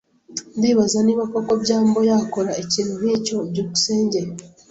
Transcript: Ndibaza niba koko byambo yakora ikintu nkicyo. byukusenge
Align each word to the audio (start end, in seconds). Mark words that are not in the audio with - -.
Ndibaza 0.57 0.99
niba 1.05 1.23
koko 1.33 1.51
byambo 1.63 1.99
yakora 2.09 2.51
ikintu 2.63 2.93
nkicyo. 2.99 3.35
byukusenge 3.49 4.19